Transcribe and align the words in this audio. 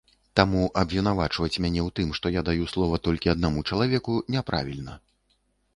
Таму 0.39 0.61
абвінавачваць 0.81 1.61
мяне 1.65 1.81
ў 1.87 1.95
тым, 1.99 2.09
што 2.21 2.33
я 2.39 2.43
даю 2.49 2.65
слова 2.73 3.01
толькі 3.09 3.33
аднаму 3.35 3.67
чалавеку, 3.69 4.21
не 4.37 4.41
правільна. 4.51 4.99